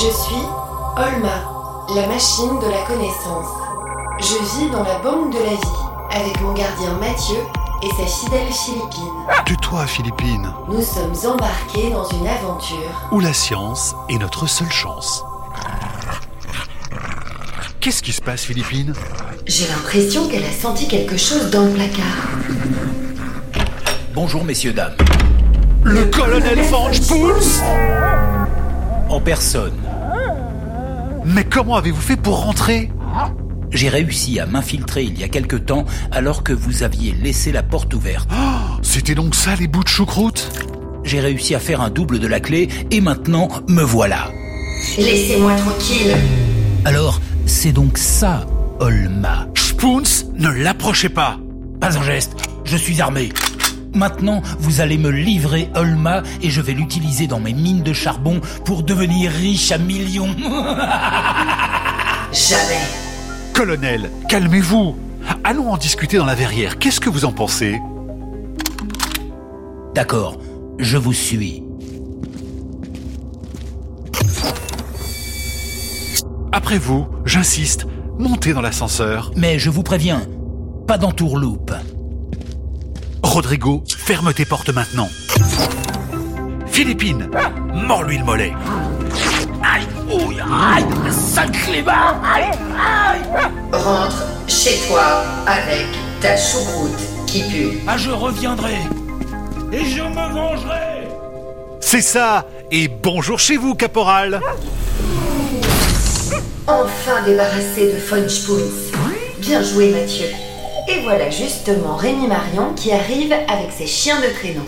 Je 0.00 0.06
suis 0.06 0.46
Olma, 0.96 1.84
la 1.94 2.06
machine 2.06 2.58
de 2.58 2.70
la 2.70 2.80
connaissance. 2.86 3.48
Je 4.18 4.58
vis 4.58 4.70
dans 4.70 4.82
la 4.82 4.98
banque 5.00 5.30
de 5.30 5.38
la 5.38 5.50
vie 5.50 5.80
avec 6.10 6.40
mon 6.40 6.54
gardien 6.54 6.94
Mathieu 6.98 7.36
et 7.82 7.88
sa 7.88 8.06
fidèle 8.06 8.50
Philippine. 8.50 9.44
Tais-toi, 9.44 9.86
Philippine. 9.86 10.54
Nous 10.68 10.80
sommes 10.80 11.32
embarqués 11.34 11.90
dans 11.90 12.08
une 12.08 12.26
aventure. 12.26 13.08
Où 13.12 13.20
la 13.20 13.34
science 13.34 13.94
est 14.08 14.16
notre 14.16 14.46
seule 14.46 14.72
chance. 14.72 15.22
Qu'est-ce 17.80 18.02
qui 18.02 18.12
se 18.12 18.22
passe, 18.22 18.44
Philippine? 18.44 18.94
J'ai 19.46 19.66
l'impression 19.66 20.28
qu'elle 20.28 20.44
a 20.44 20.52
senti 20.52 20.88
quelque 20.88 21.18
chose 21.18 21.50
dans 21.50 21.66
le 21.66 21.72
placard. 21.72 22.38
Bonjour 24.14 24.44
messieurs, 24.44 24.72
dames. 24.72 24.96
Le 25.82 26.06
colonel 26.06 26.64
Fange 26.64 27.02
Pouls 27.06 27.60
En 29.10 29.20
personne, 29.20 29.74
Mais 31.24 31.44
comment 31.44 31.76
avez-vous 31.76 32.00
fait 32.00 32.16
pour 32.16 32.44
rentrer? 32.44 32.90
J'ai 33.70 33.88
réussi 33.88 34.40
à 34.40 34.46
m'infiltrer 34.46 35.04
il 35.04 35.18
y 35.18 35.22
a 35.22 35.28
quelque 35.28 35.56
temps 35.56 35.84
alors 36.10 36.42
que 36.42 36.52
vous 36.52 36.82
aviez 36.82 37.12
laissé 37.12 37.52
la 37.52 37.62
porte 37.62 37.94
ouverte. 37.94 38.28
C'était 38.82 39.14
donc 39.14 39.34
ça, 39.34 39.54
les 39.54 39.68
bouts 39.68 39.84
de 39.84 39.88
choucroute? 39.88 40.50
J'ai 41.04 41.20
réussi 41.20 41.54
à 41.54 41.60
faire 41.60 41.80
un 41.80 41.90
double 41.90 42.18
de 42.18 42.26
la 42.26 42.40
clé 42.40 42.68
et 42.90 43.00
maintenant 43.00 43.48
me 43.68 43.82
voilà. 43.82 44.30
Laissez-moi 44.98 45.54
tranquille. 45.56 46.16
Alors, 46.84 47.20
c'est 47.46 47.72
donc 47.72 47.98
ça, 47.98 48.46
Olma. 48.80 49.46
Spoons, 49.54 50.02
ne 50.34 50.48
l'approchez 50.48 51.08
pas 51.08 51.38
Pas 51.80 51.96
un 51.96 52.02
geste, 52.02 52.36
je 52.64 52.76
suis 52.76 53.00
armé. 53.00 53.30
Maintenant, 53.94 54.42
vous 54.58 54.80
allez 54.80 54.98
me 54.98 55.10
livrer 55.10 55.70
Olma 55.74 56.22
et 56.42 56.50
je 56.50 56.60
vais 56.60 56.72
l'utiliser 56.72 57.26
dans 57.26 57.40
mes 57.40 57.52
mines 57.52 57.82
de 57.82 57.92
charbon 57.92 58.40
pour 58.64 58.82
devenir 58.82 59.30
riche 59.30 59.72
à 59.72 59.78
millions. 59.78 60.34
Jamais. 62.32 62.80
Colonel, 63.52 64.10
calmez-vous 64.28 64.96
Allons 65.44 65.70
en 65.70 65.76
discuter 65.76 66.16
dans 66.16 66.24
la 66.24 66.34
verrière. 66.34 66.78
Qu'est-ce 66.78 67.00
que 67.00 67.10
vous 67.10 67.24
en 67.24 67.32
pensez? 67.32 67.80
D'accord, 69.94 70.38
je 70.78 70.96
vous 70.96 71.12
suis. 71.12 71.62
Après 76.52 76.78
vous, 76.78 77.06
j'insiste, 77.24 77.86
montez 78.18 78.52
dans 78.52 78.60
l'ascenseur. 78.60 79.32
Mais 79.36 79.58
je 79.58 79.70
vous 79.70 79.82
préviens, 79.82 80.22
pas 80.86 80.98
d'entourloupe. 80.98 81.72
Rodrigo, 83.30 83.84
ferme 83.86 84.34
tes 84.34 84.44
portes 84.44 84.70
maintenant. 84.70 85.08
Philippine, 86.66 87.30
mords-lui 87.72 88.18
le 88.18 88.24
mollet. 88.24 88.52
Aïe, 89.62 89.86
ouille, 90.12 90.40
aïe, 90.40 90.84
sale 91.12 91.52
clébard, 91.52 92.20
aïe, 92.24 92.50
aïe. 92.76 93.20
Rentre 93.70 94.24
chez 94.48 94.80
toi 94.88 95.22
avec 95.46 95.86
ta 96.20 96.36
choucroute 96.36 96.98
qui 97.28 97.42
pue. 97.44 97.78
Ah, 97.86 97.96
je 97.96 98.10
reviendrai. 98.10 98.74
Et 99.72 99.84
je 99.84 100.02
me 100.02 100.32
vengerai. 100.34 101.08
C'est 101.80 102.02
ça 102.02 102.48
Et 102.72 102.88
bonjour 102.88 103.38
chez 103.38 103.56
vous, 103.56 103.76
caporal 103.76 104.40
Enfin 106.66 107.22
débarrassé 107.24 107.92
de 107.94 107.98
Funchpoons. 108.00 108.72
Bien 109.38 109.62
joué 109.62 109.92
Mathieu. 109.92 110.26
Et 110.90 111.02
voilà 111.02 111.30
justement 111.30 111.94
Rémi 111.94 112.26
Marion 112.26 112.74
qui 112.74 112.90
arrive 112.90 113.32
avec 113.32 113.70
ses 113.70 113.86
chiens 113.86 114.20
de 114.20 114.26
traîneau. 114.26 114.64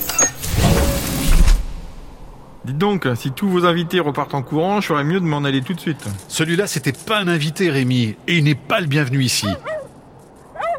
Dites 2.65 2.79
donc, 2.79 3.09
si 3.17 3.33
tous 3.33 3.49
vos 3.49 3.67
invités 3.67 3.99
repartent 3.99 4.35
en 4.35 4.43
courant, 4.43 4.81
je 4.81 4.87
ferais 4.87 5.03
mieux 5.03 5.19
de 5.19 5.25
m'en 5.25 5.43
aller 5.43 5.63
tout 5.63 5.75
de 5.75 5.81
suite. 5.81 6.05
Celui-là, 6.29 6.69
c'était 6.69 6.93
pas 6.93 7.19
un 7.19 7.27
invité, 7.27 7.71
Rémi, 7.71 8.15
et 8.29 8.39
il 8.39 8.45
n'est 8.45 8.55
pas 8.55 8.81
le 8.81 8.87
bienvenu 8.87 9.21
ici. 9.21 9.49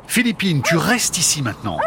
Philippine, 0.08 0.62
tu 0.63 0.78
restes 0.78 1.17
ici 1.17 1.41
maintenant. 1.41 1.78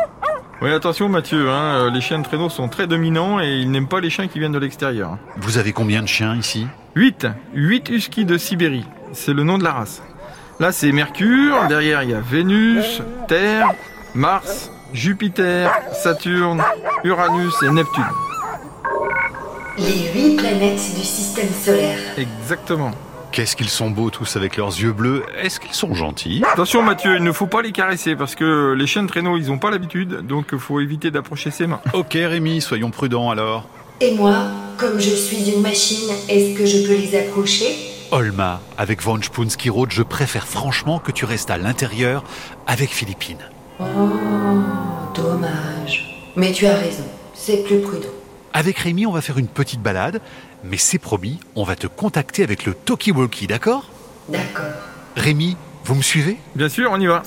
Oui, 0.60 0.70
attention 0.70 1.08
Mathieu, 1.08 1.48
hein, 1.48 1.86
euh, 1.86 1.90
les 1.90 2.02
chiens 2.02 2.18
de 2.18 2.24
traîneau 2.24 2.50
sont 2.50 2.68
très 2.68 2.86
dominants 2.86 3.40
et 3.40 3.58
ils 3.58 3.70
n'aiment 3.70 3.88
pas 3.88 4.00
les 4.00 4.10
chiens 4.10 4.28
qui 4.28 4.38
viennent 4.38 4.52
de 4.52 4.58
l'extérieur. 4.58 5.16
Vous 5.38 5.56
avez 5.56 5.72
combien 5.72 6.02
de 6.02 6.08
chiens 6.08 6.36
ici? 6.36 6.66
8. 6.94 7.26
8 7.54 7.88
huskies 7.88 8.24
de 8.26 8.36
Sibérie. 8.36 8.84
C'est 9.12 9.32
le 9.32 9.44
nom 9.44 9.56
de 9.56 9.64
la 9.64 9.72
race. 9.72 10.02
Là, 10.58 10.72
c'est 10.72 10.90
Mercure, 10.90 11.66
derrière 11.68 12.02
il 12.02 12.10
y 12.10 12.14
a 12.14 12.20
Vénus, 12.20 13.02
Terre, 13.28 13.74
Mars, 14.14 14.70
Jupiter, 14.94 15.70
Saturne, 15.92 16.62
Uranus 17.04 17.52
et 17.62 17.68
Neptune. 17.68 18.04
Les 19.76 20.10
huit 20.14 20.36
planètes 20.36 20.80
du 20.96 21.04
système 21.04 21.50
solaire. 21.50 21.98
Exactement. 22.16 22.92
Qu'est-ce 23.32 23.54
qu'ils 23.54 23.68
sont 23.68 23.90
beaux 23.90 24.08
tous 24.08 24.36
avec 24.36 24.56
leurs 24.56 24.70
yeux 24.70 24.92
bleus. 24.92 25.24
Est-ce 25.38 25.60
qu'ils 25.60 25.74
sont 25.74 25.92
gentils? 25.92 26.42
Attention 26.50 26.82
Mathieu, 26.82 27.16
il 27.16 27.22
ne 27.22 27.32
faut 27.32 27.46
pas 27.46 27.60
les 27.60 27.72
caresser 27.72 28.16
parce 28.16 28.34
que 28.34 28.72
les 28.72 28.86
chiens 28.86 29.02
de 29.02 29.08
traîneau, 29.08 29.36
ils 29.36 29.48
n'ont 29.48 29.58
pas 29.58 29.70
l'habitude, 29.70 30.26
donc 30.26 30.46
il 30.52 30.58
faut 30.58 30.80
éviter 30.80 31.10
d'approcher 31.10 31.50
ses 31.50 31.66
mains. 31.66 31.82
Ok, 31.92 32.12
Rémi, 32.14 32.62
soyons 32.62 32.90
prudents 32.90 33.28
alors. 33.28 33.68
Et 34.00 34.14
moi, 34.14 34.36
comme 34.78 34.98
je 34.98 35.10
suis 35.10 35.50
une 35.50 35.60
machine, 35.60 36.08
est-ce 36.30 36.58
que 36.58 36.64
je 36.64 36.86
peux 36.86 36.94
les 36.94 37.14
approcher 37.14 37.95
Olma, 38.12 38.60
avec 38.78 39.02
Von 39.02 39.20
Spoonskirod, 39.20 39.90
je 39.90 40.02
préfère 40.02 40.46
franchement 40.46 40.98
que 40.98 41.10
tu 41.10 41.24
restes 41.24 41.50
à 41.50 41.58
l'intérieur 41.58 42.22
avec 42.66 42.90
Philippine. 42.90 43.38
Oh, 43.80 43.84
dommage. 45.14 46.32
Mais 46.36 46.52
tu 46.52 46.66
as 46.66 46.76
raison, 46.76 47.04
c'est 47.34 47.64
plus 47.64 47.80
prudent. 47.80 48.08
Avec 48.52 48.78
Rémi, 48.78 49.06
on 49.06 49.12
va 49.12 49.20
faire 49.20 49.38
une 49.38 49.48
petite 49.48 49.82
balade, 49.82 50.20
mais 50.62 50.76
c'est 50.76 50.98
promis, 50.98 51.40
on 51.56 51.64
va 51.64 51.74
te 51.74 51.88
contacter 51.88 52.42
avec 52.42 52.64
le 52.64 52.74
talkie-walkie, 52.74 53.48
d'accord? 53.48 53.90
D'accord. 54.28 54.64
Rémi, 55.16 55.56
vous 55.84 55.96
me 55.96 56.02
suivez? 56.02 56.38
Bien 56.54 56.68
sûr, 56.68 56.90
on 56.92 57.00
y 57.00 57.06
va. 57.06 57.22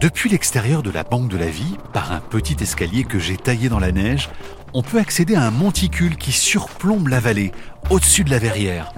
Depuis 0.00 0.30
l'extérieur 0.30 0.84
de 0.84 0.92
la 0.92 1.02
Banque 1.02 1.28
de 1.28 1.36
la 1.36 1.48
Vie, 1.48 1.76
par 1.92 2.12
un 2.12 2.20
petit 2.20 2.56
escalier 2.60 3.02
que 3.02 3.18
j'ai 3.18 3.36
taillé 3.36 3.68
dans 3.68 3.80
la 3.80 3.90
neige, 3.90 4.30
on 4.74 4.82
peut 4.82 4.98
accéder 4.98 5.34
à 5.34 5.42
un 5.42 5.50
monticule 5.50 6.16
qui 6.16 6.32
surplombe 6.32 7.08
la 7.08 7.20
vallée, 7.20 7.52
au-dessus 7.90 8.24
de 8.24 8.30
la 8.30 8.38
verrière. 8.38 8.92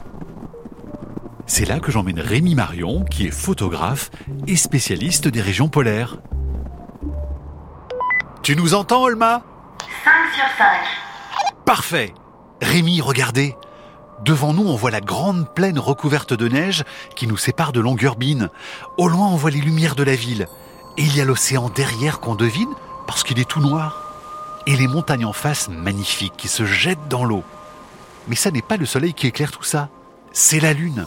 C'est 1.47 1.65
là 1.65 1.81
que 1.81 1.91
j'emmène 1.91 2.21
Rémi 2.21 2.55
Marion, 2.55 3.05
qui 3.05 3.27
est 3.27 3.33
photographe 3.33 4.11
et 4.47 4.57
spécialiste 4.57 5.29
des 5.29 5.41
régions 5.41 5.69
polaires. 5.69 6.19
Tu 8.43 8.57
nous 8.57 8.75
entends, 8.75 9.03
Olma? 9.03 9.43
5 10.05 10.13
sur 10.35 10.45
5. 10.59 10.67
Parfait 11.65 12.15
Rémi, 12.63 13.01
regardez 13.01 13.57
Devant 14.25 14.53
nous, 14.53 14.67
on 14.69 14.77
voit 14.77 14.91
la 14.91 15.01
grande 15.01 15.49
plaine 15.55 15.79
recouverte 15.79 16.35
de 16.35 16.47
neige 16.47 16.85
qui 17.17 17.27
nous 17.27 17.39
sépare 17.39 17.73
de 17.73 17.81
Longyearbyen. 17.81 18.51
Au 18.99 19.09
loin, 19.09 19.29
on 19.29 19.37
voit 19.37 19.51
les 19.51 19.61
lumières 19.61 19.95
de 19.95 20.03
la 20.03 20.15
ville. 20.15 20.47
Et 20.99 21.03
il 21.03 21.17
y 21.17 21.21
a 21.21 21.25
l'océan 21.25 21.71
derrière 21.71 22.21
qu'on 22.21 22.35
devine 22.35 22.69
parce 23.07 23.23
qu'il 23.23 23.41
est 23.41 23.49
tout 23.49 23.61
noir. 23.61 24.10
Et 24.67 24.77
les 24.77 24.87
montagnes 24.87 25.25
en 25.25 25.33
face 25.33 25.69
magnifiques 25.69 26.37
qui 26.37 26.49
se 26.49 26.65
jettent 26.65 27.09
dans 27.09 27.25
l'eau. 27.25 27.43
Mais 28.29 28.37
ça 28.37 28.51
n'est 28.51 28.63
pas 28.63 28.77
le 28.77 28.87
soleil 28.87 29.15
qui 29.15 29.27
éclaire 29.27 29.51
tout 29.51 29.63
ça, 29.63 29.89
c'est 30.33 30.61
la 30.61 30.73
lune. 30.73 31.07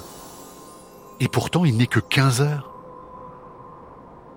Et 1.19 1.27
pourtant, 1.27 1.63
il 1.63 1.77
n'est 1.77 1.87
que 1.87 1.99
15 1.99 2.41
heures. 2.41 2.72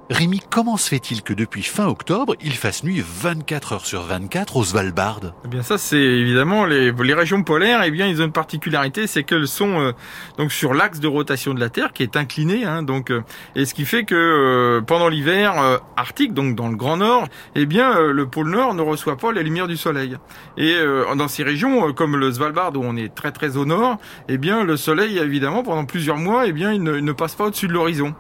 Rémi, 0.09 0.41
comment 0.51 0.77
se 0.77 0.89
fait-il 0.89 1.23
que 1.23 1.33
depuis 1.33 1.65
fin 1.65 1.87
octobre, 1.87 2.37
il 2.41 2.53
fasse 2.53 2.85
nuit 2.85 3.03
24 3.05 3.73
heures 3.73 3.87
sur 3.87 4.03
24 4.03 4.57
au 4.57 4.63
Svalbard? 4.63 5.19
Eh 5.45 5.49
bien 5.49 5.65
ça 5.65 5.79
c'est 5.79 5.99
évidemment 5.99 6.65
les, 6.65 6.93
régions 7.13 7.43
polaires. 7.43 7.83
Eh 7.85 7.91
bien 7.91 8.07
ils 8.07 8.23
ont 8.23 8.27
une 8.27 8.33
particularité 8.33 9.09
c'est 9.09 9.25
qu'elles 9.25 9.49
sont 9.49 9.81
euh, 9.81 9.93
donc 10.39 10.53
sur 10.53 10.75
l'axe 10.75 11.01
de 11.01 11.09
rotation 11.09 11.55
de 11.55 11.61
la 11.61 11.71
Terre 11.71 11.93
qui 11.93 12.05
est 12.05 12.17
incliné 12.17 12.65
hein, 12.65 12.85
donc 12.85 13.11
euh, 13.11 13.25
et 13.57 13.65
ce 13.65 13.75
qui 13.75 13.85
fait 13.85 14.05
que 14.05 14.15
euh, 14.15 14.81
pendant 14.81 15.09
l'hiver 15.09 15.81
arctique 15.97 16.33
donc 16.35 16.55
dans 16.55 16.69
le 16.69 16.77
grand 16.77 16.99
nord 16.99 17.27
eh 17.57 17.67
bien 17.67 17.99
le 18.01 18.27
pôle 18.27 18.51
nord 18.51 18.75
ne 18.75 18.83
reçoit 18.83 19.17
pas 19.17 19.33
les 19.33 19.43
lumières 19.43 19.67
du 19.67 19.77
soleil. 19.77 20.17
Et 20.57 20.77
dans 21.17 21.27
ces 21.27 21.43
régions 21.43 21.93
comme 21.93 22.17
le 22.17 22.31
Svalbard 22.31 22.77
où 22.77 22.85
on 22.85 22.97
est 22.97 23.13
très 23.13 23.33
très 23.33 23.57
au 23.57 23.65
nord 23.65 23.97
eh 24.29 24.39
bien 24.39 24.63
le 24.63 24.77
soleil 24.77 25.19
évidemment 25.19 25.65
pendant 25.65 25.85
plusieurs 25.85 26.19
mois 26.19 26.47
eh 26.47 26.53
bien 26.53 26.73
il 26.73 26.85
ne 26.85 27.13
passe 27.13 27.35
pas 27.35 27.47
au-dessus 27.47 27.67
de 27.67 27.73
l'horizon 27.73 28.15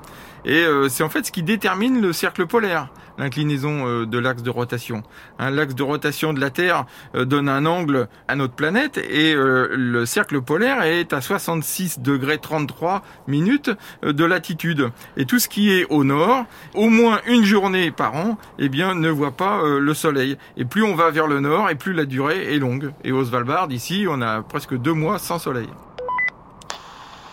et 0.46 0.64
euh, 0.64 0.88
c'est 0.88 1.02
en 1.02 1.08
fait 1.08 1.26
ce 1.26 1.32
qui 1.32 1.42
détermine 1.42 2.00
le 2.00 2.12
cercle 2.12 2.46
polaire, 2.46 2.88
l'inclinaison 3.18 3.86
euh, 3.86 4.06
de 4.06 4.16
l'axe 4.16 4.44
de 4.44 4.50
rotation. 4.50 5.02
Hein, 5.40 5.50
l'axe 5.50 5.74
de 5.74 5.82
rotation 5.82 6.32
de 6.32 6.40
la 6.40 6.50
Terre 6.50 6.86
euh, 7.16 7.24
donne 7.24 7.48
un 7.48 7.66
angle 7.66 8.08
à 8.28 8.36
notre 8.36 8.54
planète 8.54 8.96
et 8.98 9.34
le 9.36 10.06
cercle 10.06 10.40
polaire 10.40 10.82
est 10.82 11.12
à 11.12 11.20
66 11.20 11.98
degrés 11.98 12.38
33 12.38 13.02
minutes 13.26 13.70
de 14.02 14.24
latitude. 14.24 14.90
Et 15.16 15.26
tout 15.26 15.40
ce 15.40 15.48
qui 15.48 15.72
est 15.72 15.84
au 15.90 16.04
nord, 16.04 16.44
au 16.74 16.88
moins 16.88 17.20
une 17.26 17.44
journée 17.44 17.90
par 17.90 18.14
an, 18.14 18.38
eh 18.58 18.68
bien 18.68 18.94
ne 18.94 19.08
voit 19.08 19.36
pas 19.36 19.62
le 19.64 19.94
soleil. 19.94 20.38
Et 20.56 20.64
plus 20.64 20.84
on 20.84 20.94
va 20.94 21.10
vers 21.10 21.26
le 21.26 21.40
nord, 21.40 21.70
et 21.70 21.74
plus 21.74 21.92
la 21.92 22.04
durée 22.04 22.54
est 22.54 22.58
longue. 22.58 22.92
Et 23.02 23.10
au 23.10 23.24
Svalbard, 23.24 23.70
ici, 23.72 24.06
on 24.08 24.22
a 24.22 24.42
presque 24.42 24.76
deux 24.76 24.92
mois 24.92 25.18
sans 25.18 25.38
soleil. 25.38 25.68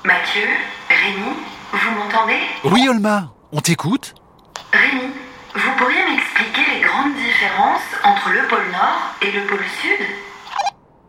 Mathieu, 0.03 0.47
Rémi, 0.89 1.37
vous 1.73 1.91
m'entendez 1.95 2.39
Oui, 2.63 2.87
Olma, 2.87 3.33
on 3.51 3.59
t'écoute 3.59 4.13
Rémi, 4.71 5.11
vous 5.55 5.71
pourriez 5.77 6.05
m'expliquer 6.05 6.61
les 6.75 6.81
grandes 6.81 7.15
différences 7.15 7.81
entre 8.03 8.29
le 8.29 8.47
pôle 8.47 8.71
Nord 8.71 9.15
et 9.21 9.31
le 9.31 9.45
pôle 9.47 9.65
Sud? 9.81 10.05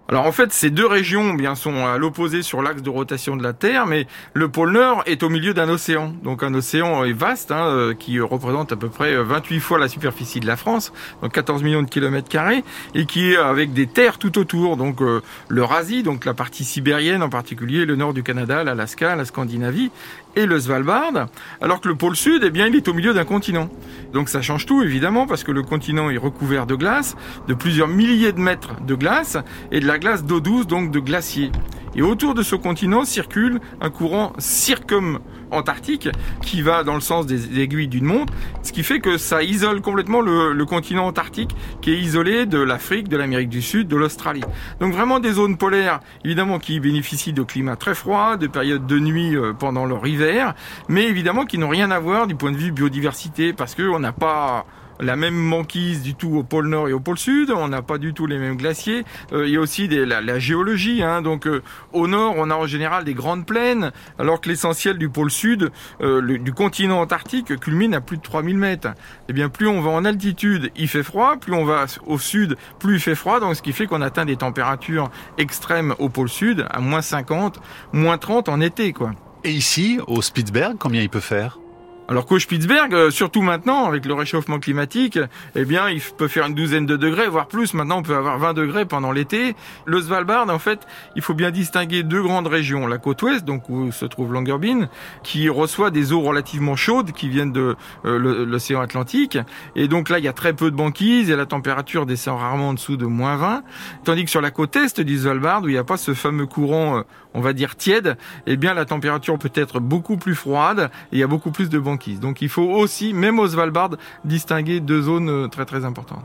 Alors 0.06 0.26
en 0.26 0.32
fait, 0.32 0.52
ces 0.52 0.68
deux 0.68 0.86
régions 0.86 1.30
eh 1.32 1.36
bien 1.36 1.54
sont 1.54 1.86
à 1.86 1.96
l'opposé 1.96 2.42
sur 2.42 2.60
l'axe 2.60 2.82
de 2.82 2.90
rotation 2.90 3.36
de 3.36 3.42
la 3.42 3.54
Terre, 3.54 3.86
mais 3.86 4.06
le 4.34 4.48
pôle 4.48 4.72
Nord 4.72 5.02
est 5.06 5.22
au 5.22 5.30
milieu 5.30 5.54
d'un 5.54 5.68
océan. 5.70 6.14
Donc 6.22 6.42
un 6.42 6.52
océan 6.52 7.04
est 7.04 7.14
vaste, 7.14 7.50
hein, 7.50 7.66
euh, 7.68 7.94
qui 7.94 8.20
représente 8.20 8.70
à 8.70 8.76
peu 8.76 8.90
près 8.90 9.16
28 9.16 9.60
fois 9.60 9.78
la 9.78 9.88
superficie 9.88 10.40
de 10.40 10.46
la 10.46 10.56
France, 10.56 10.92
donc 11.22 11.32
14 11.32 11.62
millions 11.62 11.82
de 11.82 11.88
kilomètres 11.88 12.28
carrés, 12.28 12.64
et 12.94 13.06
qui 13.06 13.32
est 13.32 13.36
avec 13.36 13.72
des 13.72 13.86
terres 13.86 14.18
tout 14.18 14.38
autour. 14.38 14.76
Donc 14.76 15.00
euh, 15.00 15.22
l'Eurasie, 15.48 16.02
donc 16.02 16.26
la 16.26 16.34
partie 16.34 16.64
sibérienne 16.64 17.22
en 17.22 17.30
particulier, 17.30 17.86
le 17.86 17.96
nord 17.96 18.12
du 18.12 18.22
Canada, 18.22 18.62
l'Alaska, 18.62 19.16
la 19.16 19.24
Scandinavie, 19.24 19.90
et 20.36 20.46
le 20.46 20.58
Svalbard, 20.58 21.28
alors 21.60 21.80
que 21.80 21.88
le 21.88 21.94
pôle 21.94 22.16
sud, 22.16 22.42
eh 22.44 22.50
bien, 22.50 22.66
il 22.66 22.76
est 22.76 22.88
au 22.88 22.94
milieu 22.94 23.14
d'un 23.14 23.24
continent. 23.24 23.68
Donc 24.12 24.28
ça 24.28 24.42
change 24.42 24.66
tout, 24.66 24.82
évidemment, 24.82 25.26
parce 25.26 25.44
que 25.44 25.52
le 25.52 25.62
continent 25.62 26.10
est 26.10 26.16
recouvert 26.16 26.66
de 26.66 26.74
glace, 26.74 27.16
de 27.48 27.54
plusieurs 27.54 27.88
milliers 27.88 28.32
de 28.32 28.40
mètres 28.40 28.80
de 28.86 28.94
glace, 28.94 29.36
et 29.72 29.80
de 29.80 29.86
la 29.86 29.98
glace 29.98 30.24
d'eau 30.24 30.40
douce, 30.40 30.66
donc 30.66 30.90
de 30.90 31.00
glaciers. 31.00 31.50
Et 31.96 32.02
autour 32.02 32.34
de 32.34 32.42
ce 32.42 32.56
continent 32.56 33.04
circule 33.04 33.60
un 33.80 33.90
courant 33.90 34.32
circum-antarctique 34.38 36.08
qui 36.42 36.62
va 36.62 36.82
dans 36.84 36.94
le 36.94 37.00
sens 37.00 37.26
des 37.26 37.60
aiguilles 37.60 37.88
d'une 37.88 38.04
montre, 38.04 38.32
ce 38.62 38.72
qui 38.72 38.82
fait 38.82 39.00
que 39.00 39.16
ça 39.16 39.42
isole 39.42 39.80
complètement 39.80 40.20
le, 40.20 40.64
continent 40.64 41.06
antarctique 41.06 41.54
qui 41.82 41.92
est 41.92 41.98
isolé 41.98 42.46
de 42.46 42.58
l'Afrique, 42.58 43.08
de 43.08 43.16
l'Amérique 43.16 43.50
du 43.50 43.62
Sud, 43.62 43.86
de 43.86 43.96
l'Australie. 43.96 44.44
Donc 44.80 44.92
vraiment 44.92 45.20
des 45.20 45.32
zones 45.32 45.56
polaires, 45.56 46.00
évidemment, 46.24 46.58
qui 46.58 46.80
bénéficient 46.80 47.32
de 47.32 47.42
climats 47.42 47.76
très 47.76 47.94
froids, 47.94 48.36
de 48.36 48.46
périodes 48.46 48.86
de 48.86 48.98
nuit 48.98 49.36
euh, 49.36 49.52
pendant 49.52 49.84
leur 49.84 50.06
hiver, 50.06 50.54
mais 50.88 51.04
évidemment 51.04 51.44
qui 51.44 51.58
n'ont 51.58 51.68
rien 51.68 51.90
à 51.90 51.98
voir 51.98 52.26
du 52.26 52.34
point 52.34 52.50
de 52.50 52.56
vue 52.56 52.72
biodiversité 52.72 53.52
parce 53.52 53.74
qu'on 53.74 53.98
n'a 53.98 54.12
pas 54.12 54.66
la 55.00 55.16
même 55.16 55.50
banquise 55.50 56.02
du 56.02 56.14
tout 56.14 56.36
au 56.36 56.42
pôle 56.42 56.68
Nord 56.68 56.88
et 56.88 56.92
au 56.92 57.00
pôle 57.00 57.18
Sud. 57.18 57.50
On 57.50 57.68
n'a 57.68 57.82
pas 57.82 57.98
du 57.98 58.14
tout 58.14 58.26
les 58.26 58.38
mêmes 58.38 58.56
glaciers. 58.56 59.04
Euh, 59.32 59.46
il 59.46 59.52
y 59.52 59.56
a 59.56 59.60
aussi 59.60 59.88
des, 59.88 60.04
la, 60.06 60.38
géologie. 60.38 61.02
Hein. 61.02 61.22
Donc 61.22 61.46
euh, 61.46 61.62
au 61.92 62.06
Nord, 62.06 62.34
on 62.36 62.50
a 62.50 62.54
en 62.54 62.66
général 62.66 63.04
des 63.04 63.14
grandes 63.14 63.46
plaines, 63.46 63.92
alors 64.18 64.40
que 64.40 64.48
l'essentiel 64.48 64.98
du 64.98 65.08
pôle 65.08 65.30
Sud, 65.30 65.70
euh, 66.00 66.38
du 66.38 66.52
continent 66.52 67.00
antarctique, 67.00 67.58
culmine 67.58 67.94
à 67.94 68.00
plus 68.00 68.16
de 68.16 68.22
3000 68.22 68.56
mètres. 68.56 68.88
Eh 69.28 69.32
bien, 69.32 69.48
plus 69.48 69.68
on 69.68 69.80
va 69.80 69.90
en 69.90 70.04
altitude, 70.04 70.70
il 70.76 70.88
fait 70.88 71.02
froid. 71.02 71.36
Plus 71.36 71.54
on 71.54 71.64
va 71.64 71.86
au 72.06 72.18
sud, 72.18 72.56
plus 72.78 72.94
il 72.94 73.00
fait 73.00 73.14
froid. 73.14 73.40
Donc 73.40 73.56
ce 73.56 73.62
qui 73.62 73.72
fait 73.72 73.86
qu'on 73.86 74.02
atteint 74.02 74.24
des 74.24 74.36
températures 74.36 75.10
extrêmes 75.38 75.94
au 75.98 76.08
pôle 76.08 76.28
Sud, 76.28 76.66
à 76.70 76.80
moins 76.80 77.02
50, 77.02 77.60
moins 77.92 78.18
30 78.18 78.48
en 78.48 78.60
été, 78.60 78.92
quoi. 78.92 79.12
Et 79.44 79.50
ici, 79.50 79.98
au 80.06 80.22
Spitzberg, 80.22 80.76
combien 80.78 81.02
il 81.02 81.10
peut 81.10 81.20
faire? 81.20 81.58
Alors 82.06 82.26
qu'au 82.26 82.38
Spitzberg, 82.38 82.92
euh, 82.92 83.10
surtout 83.10 83.40
maintenant, 83.40 83.86
avec 83.86 84.04
le 84.04 84.12
réchauffement 84.12 84.58
climatique, 84.58 85.18
eh 85.54 85.64
bien, 85.64 85.88
il 85.88 86.00
peut 86.00 86.28
faire 86.28 86.46
une 86.46 86.54
douzaine 86.54 86.84
de 86.84 86.96
degrés, 86.96 87.28
voire 87.28 87.46
plus. 87.46 87.72
Maintenant, 87.72 87.98
on 87.98 88.02
peut 88.02 88.14
avoir 88.14 88.38
20 88.38 88.52
degrés 88.52 88.84
pendant 88.84 89.10
l'été. 89.10 89.56
Le 89.86 90.02
Svalbard, 90.02 90.50
en 90.50 90.58
fait, 90.58 90.86
il 91.16 91.22
faut 91.22 91.32
bien 91.32 91.50
distinguer 91.50 92.02
deux 92.02 92.22
grandes 92.22 92.46
régions. 92.46 92.86
La 92.86 92.98
côte 92.98 93.22
ouest, 93.22 93.44
donc 93.46 93.70
où 93.70 93.90
se 93.90 94.04
trouve 94.04 94.34
Longyearbyen, 94.34 94.90
qui 95.22 95.48
reçoit 95.48 95.90
des 95.90 96.12
eaux 96.12 96.20
relativement 96.20 96.76
chaudes 96.76 97.12
qui 97.12 97.30
viennent 97.30 97.52
de 97.52 97.74
euh, 98.04 98.44
l'océan 98.44 98.82
Atlantique. 98.82 99.38
Et 99.74 99.88
donc 99.88 100.10
là, 100.10 100.18
il 100.18 100.24
y 100.26 100.28
a 100.28 100.34
très 100.34 100.52
peu 100.52 100.70
de 100.70 100.76
banquise 100.76 101.30
et 101.30 101.36
la 101.36 101.46
température 101.46 102.04
descend 102.04 102.38
rarement 102.38 102.70
en 102.70 102.74
dessous 102.74 102.98
de 102.98 103.06
moins 103.06 103.36
20. 103.36 103.62
Tandis 104.04 104.24
que 104.24 104.30
sur 104.30 104.42
la 104.42 104.50
côte 104.50 104.76
est 104.76 105.00
du 105.00 105.18
Svalbard, 105.18 105.62
où 105.62 105.68
il 105.68 105.72
n'y 105.72 105.78
a 105.78 105.84
pas 105.84 105.96
ce 105.96 106.12
fameux 106.12 106.46
courant, 106.46 106.98
euh, 106.98 107.02
on 107.32 107.40
va 107.40 107.52
dire 107.52 107.76
tiède, 107.76 108.16
eh 108.46 108.56
bien, 108.56 108.74
la 108.74 108.84
température 108.84 109.38
peut 109.38 109.52
être 109.54 109.80
beaucoup 109.80 110.16
plus 110.16 110.34
froide 110.34 110.90
et 111.12 111.16
il 111.16 111.18
y 111.18 111.22
a 111.22 111.26
beaucoup 111.26 111.50
plus 111.50 111.68
de 111.68 111.78
Donc 112.20 112.42
il 112.42 112.48
faut 112.48 112.62
aussi, 112.62 113.12
même 113.12 113.38
au 113.38 113.48
Svalbard, 113.48 113.90
distinguer 114.24 114.80
deux 114.80 115.02
zones 115.02 115.28
euh, 115.28 115.48
très 115.48 115.64
très 115.64 115.84
importantes. 115.84 116.24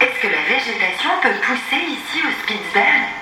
Est-ce 0.00 0.22
que 0.22 0.28
la 0.28 0.42
végétation 0.48 1.10
peut 1.22 1.38
pousser 1.46 1.82
ici 1.86 2.20
au 2.26 2.32
Spitzberg? 2.42 3.19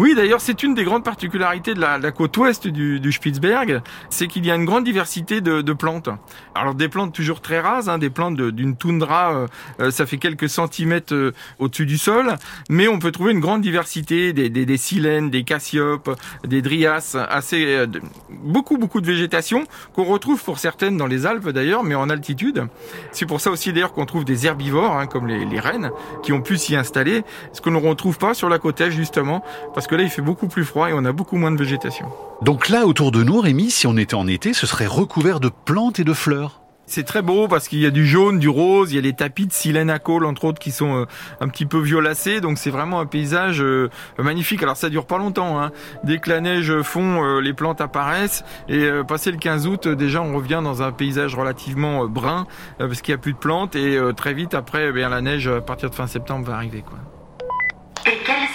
Oui, 0.00 0.14
d'ailleurs, 0.14 0.40
c'est 0.40 0.62
une 0.62 0.72
des 0.72 0.84
grandes 0.84 1.04
particularités 1.04 1.74
de 1.74 1.80
la, 1.82 2.10
côte 2.10 2.34
ouest 2.38 2.66
du, 2.66 3.00
du 3.00 3.12
Spitzberg, 3.12 3.82
c'est 4.08 4.28
qu'il 4.28 4.46
y 4.46 4.50
a 4.50 4.54
une 4.54 4.64
grande 4.64 4.84
diversité 4.84 5.42
de, 5.42 5.60
de, 5.60 5.72
plantes. 5.74 6.08
Alors 6.54 6.74
des 6.74 6.88
plantes 6.88 7.12
toujours 7.12 7.42
très 7.42 7.60
rases, 7.60 7.90
hein, 7.90 7.98
des 7.98 8.08
plantes 8.08 8.40
d'une 8.40 8.76
toundra, 8.76 9.34
euh, 9.34 9.46
euh, 9.78 9.90
ça 9.90 10.06
fait 10.06 10.16
quelques 10.16 10.48
centimètres 10.48 11.12
euh, 11.12 11.34
au-dessus 11.58 11.84
du 11.84 11.98
sol, 11.98 12.36
mais 12.70 12.88
on 12.88 12.98
peut 12.98 13.12
trouver 13.12 13.32
une 13.32 13.40
grande 13.40 13.60
diversité, 13.60 14.32
des, 14.32 14.48
des, 14.48 14.64
des 14.64 14.76
silènes, 14.78 15.28
des 15.28 15.44
cassiopes, 15.44 16.18
des 16.46 16.62
dryas, 16.62 17.14
assez 17.28 17.84
beaucoup 18.30 18.78
beaucoup 18.78 19.02
de 19.02 19.06
végétation 19.06 19.64
qu'on 19.92 20.04
retrouve 20.04 20.42
pour 20.42 20.60
certaines 20.60 20.96
dans 20.96 21.08
les 21.08 21.26
Alpes 21.26 21.50
d'ailleurs, 21.50 21.84
mais 21.84 21.94
en 21.94 22.08
altitude. 22.08 22.68
C'est 23.12 23.26
pour 23.26 23.42
ça 23.42 23.50
aussi 23.50 23.70
d'ailleurs 23.70 23.92
qu'on 23.92 24.06
trouve 24.06 24.24
des 24.24 24.46
herbivores, 24.46 24.96
hein, 24.96 25.06
comme 25.06 25.26
les, 25.26 25.44
les 25.44 25.60
rennes, 25.60 25.90
qui 26.22 26.32
ont 26.32 26.40
pu 26.40 26.56
s'y 26.56 26.74
installer, 26.74 27.22
ce 27.52 27.60
qu'on 27.60 27.72
ne 27.72 27.76
retrouve 27.76 28.16
pas 28.16 28.32
sur 28.32 28.48
la 28.48 28.58
côte 28.58 28.80
est 28.80 28.90
justement, 28.90 29.44
parce 29.74 29.89
que 29.90 29.96
là, 29.96 30.04
il 30.04 30.08
fait 30.08 30.22
beaucoup 30.22 30.46
plus 30.46 30.64
froid 30.64 30.88
et 30.88 30.92
on 30.92 31.04
a 31.04 31.10
beaucoup 31.10 31.36
moins 31.36 31.50
de 31.50 31.56
végétation. 31.56 32.06
Donc 32.42 32.68
là, 32.68 32.86
autour 32.86 33.10
de 33.10 33.24
nous, 33.24 33.40
Rémi, 33.40 33.72
si 33.72 33.88
on 33.88 33.96
était 33.96 34.14
en 34.14 34.28
été, 34.28 34.52
ce 34.52 34.64
serait 34.64 34.86
recouvert 34.86 35.40
de 35.40 35.48
plantes 35.48 35.98
et 35.98 36.04
de 36.04 36.12
fleurs. 36.12 36.60
C'est 36.86 37.02
très 37.02 37.22
beau 37.22 37.48
parce 37.48 37.66
qu'il 37.66 37.80
y 37.80 37.86
a 37.86 37.90
du 37.90 38.06
jaune, 38.06 38.38
du 38.38 38.48
rose, 38.48 38.92
il 38.92 38.96
y 38.96 38.98
a 38.98 39.02
les 39.02 39.12
tapis 39.12 39.48
de 39.48 39.52
silène 39.52 39.90
à 39.90 39.98
col, 39.98 40.24
entre 40.24 40.44
autres, 40.44 40.60
qui 40.60 40.70
sont 40.70 40.94
euh, 40.94 41.04
un 41.40 41.48
petit 41.48 41.66
peu 41.66 41.80
violacés. 41.80 42.40
Donc 42.40 42.58
c'est 42.58 42.70
vraiment 42.70 43.00
un 43.00 43.06
paysage 43.06 43.60
euh, 43.60 43.90
magnifique. 44.16 44.62
Alors 44.62 44.76
ça 44.76 44.90
dure 44.90 45.06
pas 45.06 45.18
longtemps. 45.18 45.60
Hein. 45.60 45.72
Dès 46.04 46.18
que 46.18 46.30
la 46.30 46.40
neige 46.40 46.82
fond, 46.82 47.24
euh, 47.24 47.40
les 47.40 47.52
plantes 47.52 47.80
apparaissent. 47.80 48.44
Et 48.68 48.88
passé 49.08 49.32
le 49.32 49.38
15 49.38 49.66
août, 49.66 49.88
déjà 49.88 50.22
on 50.22 50.36
revient 50.36 50.60
dans 50.62 50.82
un 50.82 50.92
paysage 50.92 51.34
relativement 51.34 52.06
brun 52.06 52.46
parce 52.78 53.02
qu'il 53.02 53.10
y 53.10 53.14
a 53.16 53.18
plus 53.18 53.32
de 53.32 53.38
plantes. 53.38 53.74
Et 53.74 53.98
très 54.16 54.34
vite 54.34 54.54
après, 54.54 54.88
eh 54.88 54.92
bien, 54.92 55.08
la 55.08 55.20
neige 55.20 55.48
à 55.48 55.60
partir 55.60 55.90
de 55.90 55.96
fin 55.96 56.06
septembre 56.06 56.46
va 56.46 56.54
arriver. 56.54 56.84
Quoi 56.88 56.98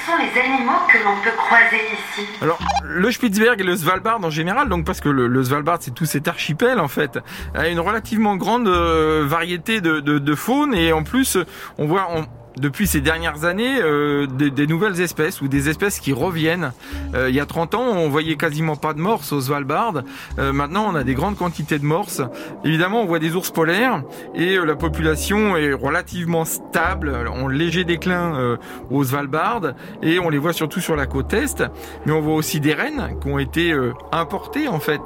sont 0.06 0.18
les 0.18 0.39
animaux 0.39 0.80
que 0.92 0.97
l'on 1.03 1.15
peut 1.24 1.36
croiser 1.36 1.81
ici 1.94 2.27
Alors, 2.42 2.59
le 2.83 3.12
Spitzberg 3.12 3.59
et 3.59 3.63
le 3.63 3.75
Svalbard 3.75 4.19
en 4.24 4.30
général, 4.30 4.69
donc 4.69 4.86
parce 4.86 5.01
que 5.01 5.09
le, 5.09 5.44
Svalbard 5.44 5.77
c'est 5.81 5.94
tout 5.94 6.06
cet 6.06 6.27
archipel 6.27 6.80
en 6.80 6.88
fait, 6.88 7.19
a 7.53 7.68
une 7.68 7.80
relativement 7.80 8.36
grande 8.36 8.68
euh, 8.68 9.24
variété 9.25 9.81
de, 9.81 10.36
faune 10.36 10.74
et 10.74 10.92
en 10.92 11.03
plus 11.03 11.38
on 11.77 11.86
voit 11.86 12.09
on, 12.13 12.25
depuis 12.57 12.88
ces 12.88 13.02
dernières 13.02 13.46
années 13.46 13.81
euh, 13.81 14.28
des, 14.28 14.68
nouvelles 14.68 15.02
espèces 15.02 15.42
ou 15.42 15.48
des 15.48 15.69
espèces 15.69 16.00
qui 16.00 16.13
reviennent. 16.13 16.72
Euh, 17.13 17.30
il 17.30 17.36
y 17.36 17.40
a 17.40 17.46
30 17.46 17.75
ans, 17.75 17.88
on 17.96 18.10
voyait 18.10 18.36
quasiment 18.36 18.75
pas 18.75 18.94
de 18.94 19.00
morses 19.00 19.31
au 19.31 19.42
Svalbard. 19.42 20.04
Euh, 20.40 20.54
maintenant, 20.54 20.86
on 20.90 20.96
a 20.96 21.04
des 21.04 21.13
grandes 21.13 21.38
quantités 21.38 21.80
de 21.80 21.86
morses. 21.86 22.22
Évidemment, 22.63 23.02
on 23.02 23.06
voit 23.06 23.19
des 23.19 23.36
ours 23.36 23.52
polaires 23.52 24.04
et 24.34 24.57
la 24.57 24.75
population 24.75 25.56
est 25.57 25.74
relativement 25.74 26.46
stable, 26.46 27.16
en 27.31 27.48
léger 27.48 27.84
déclin 27.84 28.58
au 28.90 29.04
Svalbard 29.04 29.74
et 30.01 30.20
on 30.20 30.29
les 30.29 30.38
voit 30.38 30.53
surtout 30.53 30.79
sur 30.79 30.96
la 30.96 31.06
côte 31.06 31.34
est. 31.34 31.63
Mais 32.06 32.12
on 32.12 32.22
voit 32.22 32.36
aussi 32.36 32.60
des 32.60 32.74
rennes 32.74 33.15
qui 33.22 33.27
ont 33.27 33.39
été 33.39 33.74
importées 34.12 34.68
en 34.68 34.79
fait 34.79 35.01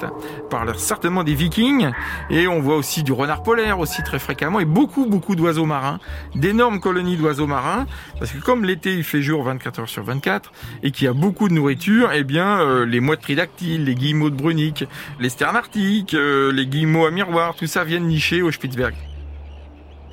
par 0.48 0.78
certainement 0.78 1.24
des 1.24 1.34
Vikings 1.34 1.90
et 2.30 2.48
on 2.48 2.60
voit 2.60 2.76
aussi 2.76 3.02
du 3.02 3.12
renard 3.12 3.42
polaire 3.42 3.78
aussi 3.78 4.02
très 4.02 4.18
fréquemment 4.18 4.60
et 4.60 4.64
beaucoup 4.64 5.06
beaucoup 5.06 5.34
d'oiseaux 5.36 5.66
marins, 5.66 5.98
d'énormes 6.34 6.80
colonies 6.80 7.16
d'oiseaux 7.16 7.39
marins, 7.46 7.86
parce 8.18 8.32
que 8.32 8.38
comme 8.38 8.64
l'été 8.64 8.94
il 8.94 9.04
fait 9.04 9.22
jour 9.22 9.42
24 9.42 9.80
heures 9.80 9.88
sur 9.88 10.04
24 10.04 10.52
et 10.82 10.90
qu'il 10.90 11.04
y 11.04 11.08
a 11.08 11.12
beaucoup 11.12 11.48
de 11.48 11.54
nourriture, 11.54 12.10
eh 12.12 12.24
bien 12.24 12.60
euh, 12.60 12.84
les 12.84 13.00
mouettes 13.00 13.22
tridactyles, 13.22 13.84
les 13.84 13.94
guillemots 13.94 14.30
de 14.30 14.36
Brunique, 14.36 14.84
les 15.18 15.28
sternes 15.28 15.56
arctiques, 15.56 16.14
euh, 16.14 16.52
les 16.52 16.66
guillemots 16.66 17.06
à 17.06 17.10
miroir, 17.10 17.54
tout 17.54 17.66
ça 17.66 17.84
viennent 17.84 18.06
nicher 18.06 18.42
au 18.42 18.50
Spitzberg. 18.50 18.94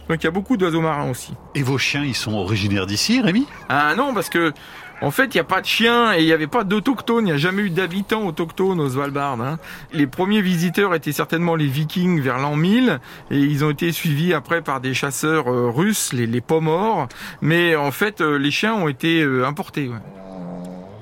Donc 0.10 0.24
il 0.24 0.26
y 0.26 0.28
a 0.28 0.32
beaucoup 0.32 0.56
d'oiseaux 0.56 0.82
marins 0.82 1.10
aussi. 1.10 1.34
Et 1.54 1.64
vos 1.64 1.78
chiens, 1.78 2.04
ils 2.04 2.16
sont 2.16 2.34
originaires 2.34 2.88
d'ici, 2.88 3.22
Rémi? 3.22 3.46
Ah 3.68 3.94
non, 3.96 4.14
parce 4.14 4.30
que 4.30 4.54
en 5.02 5.12
fait, 5.12 5.26
il 5.26 5.34
n'y 5.36 5.42
a 5.42 5.44
pas 5.44 5.62
de 5.62 5.66
chiens 5.66 6.14
et 6.14 6.22
il 6.22 6.26
n'y 6.26 6.34
avait 6.34 6.48
pas 6.48 6.64
d'autochtones. 6.64 7.28
Il 7.28 7.32
n'y 7.32 7.32
a 7.32 7.38
jamais 7.38 7.64
eu 7.64 7.70
d'habitants 7.70 8.26
autochtones 8.26 8.80
au 8.80 8.90
Svalbard. 8.90 9.40
Hein. 9.42 9.60
Les 9.94 10.08
premiers 10.08 10.42
visiteurs 10.42 10.96
étaient 10.96 11.12
certainement 11.12 11.56
les 11.56 11.68
Vikings 11.68 12.20
vers 12.20 12.40
l'an 12.40 12.56
1000 12.56 13.00
et 13.30 13.38
ils 13.38 13.64
ont 13.64 13.70
été 13.70 13.92
suivis 13.92 14.34
après 14.34 14.62
par 14.62 14.82
des 14.82 14.96
chasseurs 14.96 15.52
euh, 15.52 15.70
russes, 15.70 16.14
les, 16.14 16.26
les 16.26 16.42
Pomors. 16.42 17.08
Mais 17.42 17.76
en 17.76 17.92
fait, 17.92 18.22
euh, 18.22 18.38
les 18.38 18.50
chiens 18.50 18.74
ont 18.74 18.88
été 18.88 19.22
euh, 19.22 19.46
importés. 19.46 19.92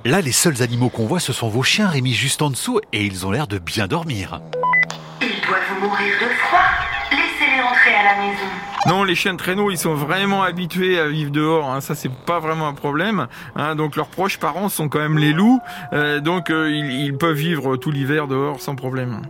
Là, 0.03 0.21
les 0.21 0.33
seuls 0.33 0.61
animaux 0.61 0.89
qu'on 0.89 1.05
voit, 1.05 1.19
ce 1.19 1.33
sont 1.33 1.47
vos 1.47 1.63
chiens, 1.63 1.87
Rémi, 1.87 2.13
juste 2.13 2.41
en 2.41 2.49
dessous, 2.49 2.79
et 2.93 3.03
ils 3.05 3.25
ont 3.25 3.31
l'air 3.31 3.47
de 3.47 3.57
bien 3.57 3.87
dormir. 3.87 4.41
Ils 5.21 5.41
doivent 5.47 5.81
mourir 5.81 6.13
de 6.21 6.27
froid. 6.45 6.59
Laissez-les 7.11 7.61
entrer 7.61 7.95
à 7.95 8.03
la 8.03 8.21
maison. 8.21 8.74
Non, 8.87 9.03
les 9.03 9.15
chiens 9.15 9.33
de 9.33 9.39
traîneau, 9.39 9.71
ils 9.71 9.79
sont 9.79 9.95
vraiment 9.95 10.43
habitués 10.43 10.99
à 10.99 11.07
vivre 11.07 11.31
dehors. 11.31 11.71
Hein. 11.71 11.81
Ça, 11.81 11.95
c'est 11.95 12.11
pas 12.11 12.39
vraiment 12.39 12.67
un 12.67 12.73
problème. 12.73 13.27
Hein. 13.55 13.75
Donc 13.75 13.95
leurs 13.95 14.09
proches 14.09 14.37
parents 14.37 14.69
sont 14.69 14.89
quand 14.89 14.99
même 14.99 15.17
les 15.17 15.33
loups. 15.33 15.59
Euh, 15.93 16.19
donc 16.19 16.51
euh, 16.51 16.69
ils, 16.69 17.17
peuvent 17.17 17.35
vivre 17.35 17.77
tout 17.77 17.89
l'hiver 17.89 18.27
dehors 18.27 18.61
sans 18.61 18.75
problème. 18.75 19.23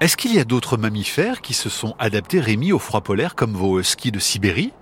Est-ce 0.00 0.16
qu'il 0.16 0.34
y 0.34 0.38
a 0.38 0.44
d'autres 0.44 0.78
mammifères 0.78 1.42
qui 1.42 1.52
se 1.52 1.68
sont 1.68 1.94
adaptés, 1.98 2.40
Rémi, 2.40 2.72
au 2.72 2.78
froid 2.78 3.02
polaire, 3.02 3.34
comme 3.34 3.52
vos 3.52 3.82
skis 3.82 4.10
de 4.10 4.18
Sibérie? 4.18 4.72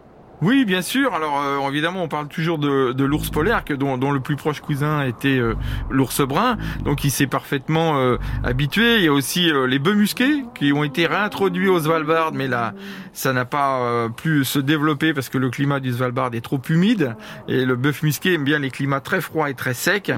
Oui, 0.43 0.65
bien 0.65 0.83
sûr. 0.83 1.15
Alors 1.15 1.41
euh, 1.41 1.69
évidemment, 1.69 2.03
on 2.03 2.09
parle 2.09 2.27
toujours 2.27 2.59
de, 2.59 2.93
de 2.93 3.05
l'ours 3.05 3.31
polaire, 3.31 3.65
que 3.65 3.75
dont, 3.75 3.97
dont, 3.97 4.11
le 4.11 4.19
plus 4.19 4.35
proche 4.35 4.61
cousin 4.61 5.05
était 5.05 5.39
euh, 5.39 5.55
l'ours 5.89 6.21
brun. 6.21 6.59
Donc 6.85 7.05
il 7.05 7.13
s'est 7.13 7.29
parfaitement 7.29 7.99
euh, 7.99 8.17
habitué. 8.43 8.97
Il 8.97 9.05
y 9.05 9.09
a 9.09 9.13
aussi 9.13 9.53
les 9.69 9.79
bœufs 9.79 9.95
musqués 9.95 10.45
qui 10.57 10.73
ont 10.73 10.83
été 10.83 11.07
réintroduits 11.07 11.69
au 11.69 11.79
Svalbard, 11.79 12.33
mais 12.33 12.49
là, 12.49 12.75
ça 13.13 13.33
n'a 13.33 13.45
pas 13.45 14.09
pu 14.17 14.45
se 14.45 14.59
développer 14.59 15.15
parce 15.15 15.29
que 15.29 15.39
le 15.39 15.49
climat 15.49 15.79
du 15.79 15.93
Svalbard 15.93 16.31
est 16.35 16.41
trop 16.41 16.61
humide 16.69 17.15
et 17.47 17.65
le 17.65 17.77
bœuf 17.77 18.03
musqué 18.03 18.35
aime 18.35 18.45
bien 18.45 18.59
les 18.59 18.71
climats 18.71 19.01
très 19.01 19.21
froids 19.21 19.49
et 19.49 19.55
très 19.55 19.75
secs. 19.75 20.13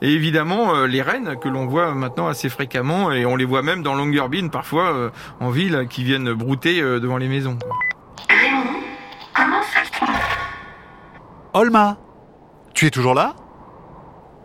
Et 0.00 0.12
évidemment, 0.12 0.86
les 0.86 1.02
rennes 1.02 1.36
que 1.42 1.48
l'on 1.48 1.66
voit 1.66 1.94
maintenant 1.94 2.28
assez 2.28 2.48
fréquemment, 2.48 3.12
et 3.12 3.26
on 3.26 3.36
les 3.36 3.44
voit 3.44 3.60
même 3.60 3.82
dans 3.82 3.94
Longyearbyen 3.94 4.48
parfois 4.48 5.12
en 5.40 5.50
ville, 5.50 5.86
qui 5.90 6.04
viennent 6.04 6.32
brouter 6.32 6.80
devant 6.80 7.18
les 7.18 7.28
maisons. 7.28 7.58
Olma, 11.52 11.96
tu 12.74 12.86
es 12.86 12.90
toujours 12.90 13.12
là? 13.14 13.34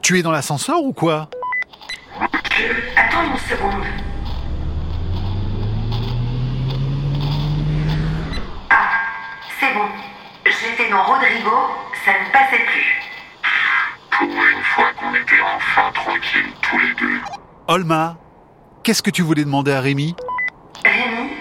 Tu 0.01 0.17
es 0.17 0.23
dans 0.23 0.31
l'ascenseur 0.31 0.81
ou 0.81 0.91
quoi? 0.91 1.29
Attends 2.19 3.23
une 3.25 3.37
seconde. 3.37 3.83
Ah, 8.71 8.89
c'est 9.59 9.71
bon. 9.75 9.85
J'étais 10.45 10.89
dans 10.89 11.03
Rodrigo, 11.03 11.51
ça 12.03 12.11
ne 12.13 12.31
passait 12.31 12.63
plus. 12.65 13.03
Pour 14.09 14.27
une 14.27 14.63
fois 14.63 14.85
qu'on 14.99 15.13
était 15.13 15.41
enfin 15.55 15.91
tranquilles 15.93 16.53
tous 16.63 16.79
les 16.79 16.93
deux. 16.95 17.21
Olma, 17.67 18.17
qu'est-ce 18.81 19.03
que 19.03 19.11
tu 19.11 19.21
voulais 19.21 19.43
demander 19.43 19.73
à 19.73 19.79
Rémi? 19.81 20.15
Rémi, 20.83 21.33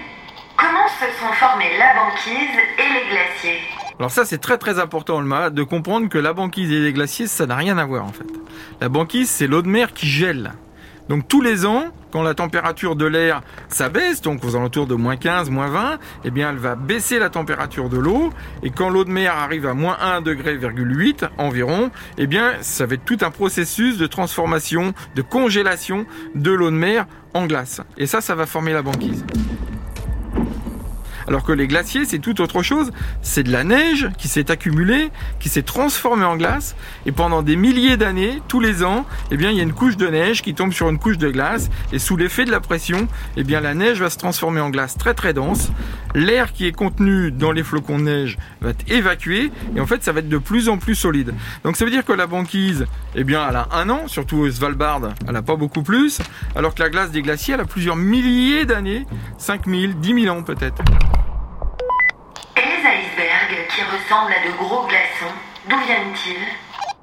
comment 0.59 0.89
se 0.89 1.07
sont 1.19 1.33
formés 1.33 1.79
la 1.79 1.95
banquise 1.95 2.59
et 2.79 2.93
les 2.93 3.09
glaciers? 3.09 3.63
Alors 3.99 4.11
ça 4.11 4.25
c'est 4.25 4.39
très 4.39 4.59
très 4.59 4.79
important 4.79 5.17
Olma 5.17 5.51
de 5.51 5.63
comprendre 5.63 6.09
que 6.09 6.19
la 6.19 6.33
banquise 6.33 6.71
et 6.73 6.81
les 6.81 6.93
glaciers 6.93 7.27
ça 7.27 7.47
n'a 7.47 7.57
rien 7.57 7.79
à 7.79 7.85
voir 7.85 8.05
en 8.05 8.13
fait. 8.13 8.27
La 8.81 8.89
banquise 8.89 9.31
c'est 9.31 9.47
l'eau 9.47 9.63
de 9.63 9.69
mer 9.69 9.93
qui 9.93 10.07
gèle. 10.07 10.53
Donc 11.09 11.29
tous 11.29 11.43
les 11.43 11.67
ans, 11.67 11.85
quand 12.13 12.23
la 12.23 12.35
température 12.35 12.97
de 12.97 13.05
l'air 13.05 13.43
s'abaisse, 13.69 14.23
donc 14.23 14.43
aux 14.43 14.57
alentours 14.57 14.87
de 14.87 14.95
moins 14.95 15.17
15, 15.17 15.51
moins 15.51 15.69
20, 15.69 15.99
eh 16.25 16.31
bien 16.31 16.51
elle 16.51 16.57
va 16.57 16.77
baisser 16.77 17.19
la 17.19 17.29
température 17.29 17.91
de 17.91 17.99
l'eau. 17.99 18.31
Et 18.63 18.71
quand 18.71 18.89
l'eau 18.89 19.05
de 19.05 19.11
mer 19.11 19.37
arrive 19.37 19.67
à 19.67 19.75
moins 19.75 19.99
1 20.01 20.23
degré 20.23 20.59
environ, 21.37 21.91
eh 22.17 22.27
bien 22.27 22.55
ça 22.63 22.87
va 22.87 22.95
être 22.95 23.05
tout 23.05 23.19
un 23.21 23.31
processus 23.31 23.99
de 23.99 24.07
transformation, 24.07 24.95
de 25.15 25.23
congélation 25.23 26.07
de 26.35 26.51
l'eau 26.51 26.71
de 26.71 26.77
mer 26.77 27.07
en 27.35 27.47
glace. 27.47 27.81
Et 27.99 28.07
ça, 28.07 28.21
ça 28.21 28.35
va 28.35 28.47
former 28.47 28.73
la 28.73 28.83
banquise. 28.83 29.25
Alors 31.29 31.45
que 31.45 31.53
les 31.53 31.67
glaciers, 31.67 32.05
c'est 32.05 32.19
tout 32.19 32.41
autre 32.41 32.63
chose. 32.63 32.91
C'est 33.23 33.43
de 33.43 33.53
la 33.53 33.65
neige 33.65 34.09
qui 34.19 34.29
s'est 34.29 34.51
accumulée, 34.51 35.11
qui 35.41 35.49
s'est 35.49 35.63
transformée 35.63 36.25
en 36.25 36.37
glace. 36.37 36.77
Et 37.07 37.13
pendant 37.13 37.43
des 37.43 37.57
milliers 37.57 37.97
d'années, 37.97 38.41
tous 38.49 38.61
les 38.61 38.85
ans, 38.85 39.07
eh 39.31 39.37
bien, 39.37 39.51
il 39.51 39.57
y 39.57 39.61
a 39.61 39.63
une 39.63 39.73
couche 39.73 39.97
de 39.97 40.09
neige 40.09 40.43
qui 40.43 40.55
tombe 40.55 40.73
sur 40.73 40.89
une 40.89 40.99
couche 40.99 41.19
de 41.19 41.31
glace. 41.31 41.71
Et 41.93 41.99
sous 41.99 42.17
l'effet 42.17 42.45
de 42.45 42.51
la 42.51 42.61
pression, 42.61 43.09
eh 43.37 43.45
bien, 43.45 43.61
la 43.61 43.75
neige 43.75 44.01
va 44.01 44.11
se 44.11 44.19
transformer 44.19 44.61
en 44.61 44.71
glace 44.71 44.97
très 44.97 45.15
très 45.15 45.33
dense. 45.33 45.71
L'air 46.15 46.53
qui 46.53 46.67
est 46.67 46.73
contenu 46.73 47.31
dans 47.31 47.53
les 47.53 47.63
flocons 47.63 47.99
de 47.99 48.05
neige 48.05 48.39
va 48.61 48.71
être 48.71 48.91
évacué. 48.91 49.51
Et 49.77 49.81
en 49.81 49.87
fait, 49.87 50.03
ça 50.03 50.13
va 50.13 50.21
être 50.21 50.29
de 50.29 50.39
plus 50.39 50.69
en 50.69 50.79
plus 50.79 50.95
solide. 50.95 51.35
Donc 51.65 51.77
ça 51.77 51.85
veut 51.85 51.91
dire 51.91 52.05
que 52.05 52.13
la 52.13 52.27
banquise, 52.27 52.87
eh 53.15 53.25
bien, 53.25 53.47
elle 53.49 53.57
a 53.57 53.69
un 53.73 53.91
an, 53.91 54.07
surtout 54.07 54.39
au 54.39 54.51
Svalbard, 54.51 55.15
elle 55.29 55.37
a 55.37 55.43
pas 55.43 55.57
beaucoup 55.57 55.83
plus. 55.83 56.21
Alors 56.55 56.75
que 56.75 56.83
la 56.83 56.91
glace 56.91 57.11
des 57.11 57.23
glaciers, 57.23 57.55
elle 57.55 57.61
a 57.61 57.65
plusieurs 57.65 57.97
milliers 57.97 58.65
d'années, 58.65 59.07
5000, 59.39 59.99
10 59.99 60.23
000 60.23 60.37
ans 60.37 60.43
peut-être 60.43 60.83
qui 63.75 63.83
ressemblent 63.83 64.33
à 64.33 64.47
de 64.47 64.57
gros 64.57 64.87
glaçons. 64.87 65.35
D'où 65.69 65.77
viennent-ils? 65.85 66.47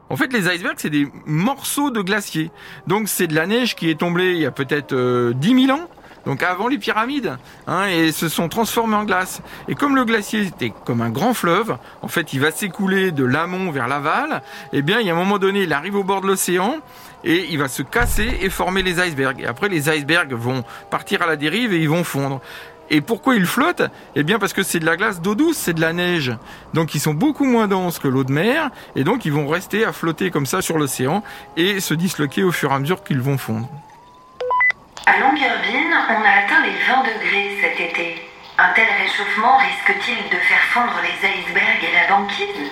En 0.09 0.15
fait, 0.17 0.31
les 0.33 0.47
icebergs, 0.53 0.77
c'est 0.77 0.89
des 0.89 1.07
morceaux 1.25 1.89
de 1.89 2.01
glacier. 2.01 2.51
Donc, 2.87 3.07
c'est 3.07 3.27
de 3.27 3.35
la 3.35 3.45
neige 3.45 3.75
qui 3.75 3.89
est 3.89 3.99
tombée 3.99 4.33
il 4.33 4.39
y 4.39 4.45
a 4.45 4.51
peut-être 4.51 4.93
euh, 4.93 5.33
10 5.33 5.65
000 5.67 5.77
ans, 5.77 5.89
donc 6.25 6.43
avant 6.43 6.67
les 6.67 6.77
pyramides, 6.77 7.37
hein, 7.67 7.87
et 7.87 8.11
se 8.11 8.29
sont 8.29 8.49
transformés 8.49 8.95
en 8.95 9.03
glace. 9.03 9.41
Et 9.67 9.75
comme 9.75 9.95
le 9.95 10.05
glacier 10.05 10.41
était 10.43 10.73
comme 10.85 11.01
un 11.01 11.09
grand 11.09 11.33
fleuve, 11.33 11.77
en 12.01 12.07
fait, 12.07 12.33
il 12.33 12.39
va 12.39 12.51
s'écouler 12.51 13.11
de 13.11 13.23
l'amont 13.23 13.71
vers 13.71 13.87
l'aval. 13.87 14.41
Eh 14.73 14.81
bien, 14.81 14.99
il 14.99 15.07
y 15.07 15.09
a 15.09 15.13
un 15.13 15.17
moment 15.17 15.39
donné, 15.39 15.63
il 15.63 15.73
arrive 15.73 15.95
au 15.95 16.03
bord 16.03 16.21
de 16.21 16.27
l'océan 16.27 16.77
et 17.23 17.47
il 17.49 17.57
va 17.57 17.67
se 17.67 17.81
casser 17.81 18.39
et 18.41 18.49
former 18.49 18.83
les 18.83 18.99
icebergs. 19.05 19.41
Et 19.41 19.45
après, 19.45 19.69
les 19.69 19.89
icebergs 19.89 20.33
vont 20.33 20.63
partir 20.89 21.21
à 21.21 21.25
la 21.25 21.35
dérive 21.35 21.73
et 21.73 21.79
ils 21.79 21.89
vont 21.89 22.03
fondre. 22.03 22.41
Et 22.93 22.99
pourquoi 22.99 23.35
ils 23.35 23.45
flottent? 23.45 23.83
Eh 24.15 24.23
bien 24.23 24.37
parce 24.37 24.51
que 24.51 24.63
c'est 24.63 24.79
de 24.79 24.85
la 24.85 24.97
glace 24.97 25.21
d'eau 25.21 25.33
douce, 25.33 25.55
c'est 25.55 25.73
de 25.73 25.79
la 25.79 25.93
neige. 25.93 26.33
Donc 26.73 26.93
ils 26.93 26.99
sont 26.99 27.13
beaucoup 27.13 27.45
moins 27.45 27.69
denses 27.69 27.99
que 27.99 28.09
l'eau 28.09 28.25
de 28.25 28.33
mer 28.33 28.69
et 28.97 29.05
donc 29.05 29.23
ils 29.23 29.31
vont 29.31 29.47
rester 29.47 29.85
à 29.85 29.93
flotter 29.93 30.29
comme 30.29 30.45
ça 30.45 30.61
sur 30.61 30.77
l'océan 30.77 31.23
et 31.55 31.79
se 31.79 31.93
disloquer 31.93 32.43
au 32.43 32.51
fur 32.51 32.69
et 32.69 32.73
à 32.73 32.79
mesure 32.79 33.01
qu'ils 33.01 33.21
vont 33.21 33.37
fondre. 33.37 33.69
À 35.05 35.17
Longyearbyen, 35.17 35.89
on 36.09 36.23
a 36.23 36.45
atteint 36.45 36.61
les 36.63 36.77
20 36.87 37.03
degrés 37.03 37.57
cet 37.59 37.79
été. 37.79 38.21
Un 38.57 38.69
tel 38.73 38.87
réchauffement 39.01 39.57
risque-t-il 39.57 40.29
de 40.29 40.37
faire 40.37 40.63
fondre 40.71 40.99
les 41.01 41.27
icebergs 41.27 41.83
et 41.83 41.93
la 41.95 42.15
banquise? 42.15 42.71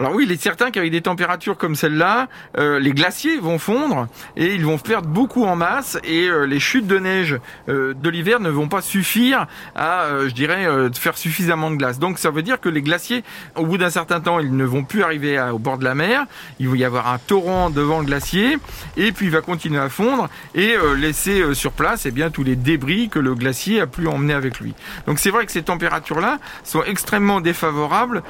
Alors 0.00 0.14
oui, 0.14 0.26
il 0.28 0.30
est 0.30 0.40
certain 0.40 0.70
qu'avec 0.70 0.92
des 0.92 1.00
températures 1.00 1.58
comme 1.58 1.74
celle-là, 1.74 2.28
euh, 2.56 2.78
les 2.78 2.92
glaciers 2.92 3.38
vont 3.38 3.58
fondre 3.58 4.06
et 4.36 4.54
ils 4.54 4.64
vont 4.64 4.78
perdre 4.78 5.08
beaucoup 5.08 5.44
en 5.44 5.56
masse 5.56 5.98
et 6.04 6.28
euh, 6.28 6.44
les 6.44 6.60
chutes 6.60 6.86
de 6.86 7.00
neige 7.00 7.36
euh, 7.68 7.94
de 7.94 8.08
l'hiver 8.08 8.38
ne 8.38 8.48
vont 8.48 8.68
pas 8.68 8.80
suffire 8.80 9.48
à, 9.74 10.06
je 10.22 10.32
dirais, 10.32 10.68
faire 10.94 11.18
suffisamment 11.18 11.72
de 11.72 11.76
glace. 11.76 11.98
Donc 11.98 12.20
ça 12.20 12.30
veut 12.30 12.42
dire 12.42 12.60
que 12.60 12.68
les 12.68 12.80
glaciers, 12.80 13.24
au 13.56 13.66
bout 13.66 13.76
d'un 13.76 13.90
certain 13.90 14.20
temps, 14.20 14.38
ils 14.38 14.56
ne 14.56 14.64
vont 14.64 14.84
plus 14.84 15.02
arriver 15.02 15.40
au 15.52 15.58
bord 15.58 15.78
de 15.78 15.84
la 15.84 15.96
mer. 15.96 16.26
Il 16.60 16.68
va 16.68 16.76
y 16.76 16.84
avoir 16.84 17.12
un 17.12 17.18
torrent 17.18 17.68
devant 17.68 17.98
le 17.98 18.06
glacier 18.06 18.56
et 18.96 19.10
puis 19.10 19.26
il 19.26 19.32
va 19.32 19.40
continuer 19.40 19.80
à 19.80 19.88
fondre 19.88 20.28
et 20.54 20.76
laisser 20.96 21.54
sur 21.54 21.72
place 21.72 22.06
eh 22.06 22.12
bien 22.12 22.30
tous 22.30 22.44
les 22.44 22.54
débris 22.54 23.08
que 23.08 23.18
le 23.18 23.34
glacier 23.34 23.80
a 23.80 23.88
pu 23.88 24.06
emmener 24.06 24.34
avec 24.34 24.60
lui. 24.60 24.74
Donc 25.08 25.18
c'est 25.18 25.30
vrai 25.30 25.44
que 25.44 25.50
ces 25.50 25.62
températures-là 25.62 26.38
sont 26.62 26.84
extrêmement 26.84 27.40
défavorables 27.40 28.22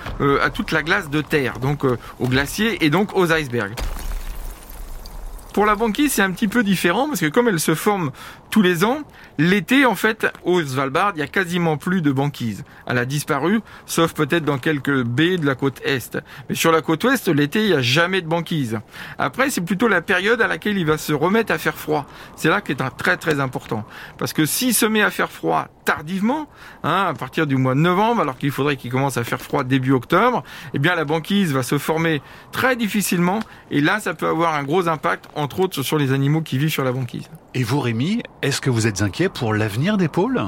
à 0.42 0.48
toute 0.48 0.72
la 0.72 0.82
glace 0.82 1.10
de 1.10 1.20
terre 1.20 1.57
donc 1.58 1.84
euh, 1.84 1.98
aux 2.20 2.28
glaciers 2.28 2.84
et 2.84 2.90
donc 2.90 3.16
aux 3.16 3.32
icebergs. 3.32 3.74
Pour 5.52 5.66
la 5.66 5.74
banquise, 5.74 6.12
c'est 6.12 6.22
un 6.22 6.30
petit 6.30 6.46
peu 6.46 6.62
différent 6.62 7.08
parce 7.08 7.20
que 7.20 7.26
comme 7.26 7.48
elle 7.48 7.58
se 7.58 7.74
forme 7.74 8.12
tous 8.50 8.62
les 8.62 8.84
ans, 8.84 8.98
l'été, 9.38 9.84
en 9.84 9.94
fait, 9.94 10.26
au 10.44 10.62
Svalbard, 10.62 11.12
il 11.14 11.20
y 11.20 11.22
a 11.22 11.26
quasiment 11.26 11.76
plus 11.76 12.02
de 12.02 12.12
banquise. 12.12 12.64
Elle 12.86 12.98
a 12.98 13.04
disparu, 13.04 13.60
sauf 13.86 14.14
peut-être 14.14 14.44
dans 14.44 14.58
quelques 14.58 15.02
baies 15.02 15.36
de 15.36 15.46
la 15.46 15.54
côte 15.54 15.80
est. 15.84 16.18
Mais 16.48 16.54
sur 16.54 16.72
la 16.72 16.80
côte 16.80 17.04
ouest, 17.04 17.28
l'été, 17.28 17.64
il 17.64 17.68
n'y 17.68 17.74
a 17.74 17.82
jamais 17.82 18.20
de 18.20 18.26
banquise. 18.26 18.80
Après, 19.18 19.50
c'est 19.50 19.60
plutôt 19.60 19.88
la 19.88 20.00
période 20.00 20.40
à 20.40 20.46
laquelle 20.46 20.78
il 20.78 20.86
va 20.86 20.98
se 20.98 21.12
remettre 21.12 21.52
à 21.52 21.58
faire 21.58 21.76
froid. 21.76 22.06
C'est 22.36 22.48
là 22.48 22.60
qui 22.60 22.72
est 22.72 22.82
très 22.96 23.16
très 23.16 23.40
important. 23.40 23.84
Parce 24.18 24.32
que 24.32 24.46
s'il 24.46 24.74
se 24.74 24.86
met 24.86 25.02
à 25.02 25.10
faire 25.10 25.30
froid 25.30 25.68
tardivement, 25.84 26.48
hein, 26.84 27.06
à 27.08 27.14
partir 27.14 27.46
du 27.46 27.56
mois 27.56 27.74
de 27.74 27.80
novembre, 27.80 28.20
alors 28.20 28.36
qu'il 28.36 28.50
faudrait 28.50 28.76
qu'il 28.76 28.90
commence 28.90 29.16
à 29.16 29.24
faire 29.24 29.40
froid 29.40 29.64
début 29.64 29.92
octobre, 29.92 30.44
eh 30.74 30.78
bien 30.78 30.94
la 30.94 31.04
banquise 31.04 31.52
va 31.52 31.62
se 31.62 31.78
former 31.78 32.20
très 32.52 32.76
difficilement. 32.76 33.40
Et 33.70 33.80
là, 33.80 34.00
ça 34.00 34.14
peut 34.14 34.26
avoir 34.26 34.54
un 34.54 34.64
gros 34.64 34.88
impact, 34.88 35.28
entre 35.34 35.60
autres, 35.60 35.82
sur 35.82 35.98
les 35.98 36.12
animaux 36.12 36.42
qui 36.42 36.58
vivent 36.58 36.68
sur 36.68 36.84
la 36.84 36.92
banquise. 36.92 37.28
Et 37.54 37.62
vous, 37.62 37.80
Rémi, 37.80 38.22
est-ce 38.42 38.61
que 38.61 38.71
vous 38.71 38.87
êtes 38.87 39.02
inquiet 39.02 39.28
pour 39.28 39.52
l'avenir 39.52 39.97
des 39.97 40.09
pôles? 40.09 40.40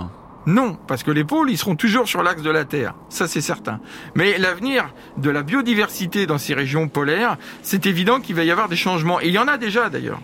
Non, 0.47 0.79
parce 0.87 1.03
que 1.03 1.11
les 1.11 1.25
pôles, 1.25 1.51
ils 1.51 1.59
seront 1.59 1.77
toujours 1.77 2.09
sur 2.09 2.23
l'axe 2.23 2.43
de 2.43 2.51
la 2.51 2.65
Terre, 2.65 2.95
ça 3.09 3.29
c'est 3.29 3.41
certain. 3.41 3.81
Mais 4.15 4.39
l'avenir 4.39 4.95
de 5.19 5.29
la 5.29 5.43
biodiversité 5.43 6.27
dans 6.27 6.39
ces 6.39 6.55
régions 6.55 6.89
polaires, 6.89 7.37
c'est 7.63 7.87
évident 7.87 8.21
qu'il 8.21 8.37
va 8.37 8.45
y 8.45 8.51
avoir 8.51 8.69
des 8.69 8.77
changements. 8.77 9.21
Et 9.21 9.29
il 9.29 9.35
y 9.35 9.39
en 9.39 9.49
a 9.49 9.59
déjà 9.59 9.91
d'ailleurs. 9.91 10.21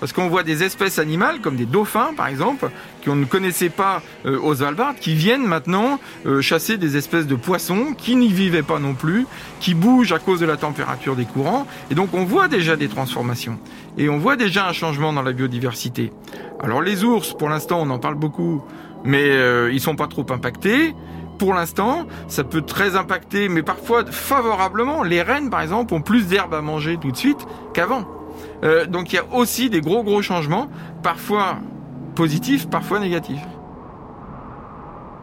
Parce 0.00 0.12
qu'on 0.12 0.28
voit 0.28 0.42
des 0.42 0.62
espèces 0.62 0.98
animales, 0.98 1.40
comme 1.40 1.56
des 1.56 1.66
dauphins 1.66 2.12
par 2.16 2.28
exemple, 2.28 2.70
qu'on 3.04 3.16
ne 3.16 3.24
connaissait 3.24 3.70
pas 3.70 4.02
euh, 4.26 4.38
aux 4.40 4.56
Svalbard, 4.56 4.96
qui 4.96 5.14
viennent 5.14 5.46
maintenant 5.46 5.98
euh, 6.26 6.40
chasser 6.40 6.76
des 6.76 6.96
espèces 6.96 7.26
de 7.26 7.34
poissons 7.34 7.94
qui 7.96 8.16
n'y 8.16 8.28
vivaient 8.28 8.62
pas 8.62 8.78
non 8.78 8.94
plus, 8.94 9.26
qui 9.60 9.74
bougent 9.74 10.12
à 10.12 10.18
cause 10.18 10.40
de 10.40 10.46
la 10.46 10.56
température 10.56 11.16
des 11.16 11.24
courants. 11.24 11.66
Et 11.90 11.94
donc 11.94 12.10
on 12.14 12.24
voit 12.24 12.48
déjà 12.48 12.76
des 12.76 12.88
transformations. 12.88 13.58
Et 13.98 14.08
on 14.08 14.18
voit 14.18 14.36
déjà 14.36 14.68
un 14.68 14.72
changement 14.72 15.12
dans 15.12 15.22
la 15.22 15.32
biodiversité. 15.32 16.12
Alors 16.60 16.82
les 16.82 17.04
ours, 17.04 17.32
pour 17.32 17.48
l'instant, 17.48 17.80
on 17.80 17.90
en 17.90 17.98
parle 17.98 18.16
beaucoup, 18.16 18.62
mais 19.04 19.30
euh, 19.30 19.70
ils 19.72 19.80
sont 19.80 19.96
pas 19.96 20.08
trop 20.08 20.26
impactés 20.30 20.94
pour 21.38 21.52
l'instant, 21.52 22.06
ça 22.28 22.44
peut 22.44 22.62
très 22.62 22.96
impacter, 22.96 23.48
mais 23.48 23.62
parfois 23.62 24.06
favorablement. 24.06 25.02
Les 25.02 25.20
rennes, 25.20 25.50
par 25.50 25.60
exemple, 25.60 25.92
ont 25.92 26.00
plus 26.00 26.28
d'herbe 26.28 26.54
à 26.54 26.62
manger 26.62 26.96
tout 26.96 27.10
de 27.10 27.16
suite 27.16 27.46
qu'avant. 27.74 28.15
Euh, 28.64 28.86
donc 28.86 29.12
il 29.12 29.16
y 29.16 29.18
a 29.18 29.24
aussi 29.32 29.70
des 29.70 29.80
gros 29.80 30.02
gros 30.02 30.22
changements, 30.22 30.68
parfois 31.02 31.58
positifs, 32.14 32.68
parfois 32.68 32.98
négatifs. 32.98 33.44